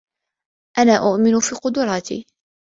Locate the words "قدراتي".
1.55-2.25